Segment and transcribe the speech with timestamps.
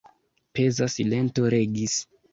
[0.59, 2.01] Peza silento regis.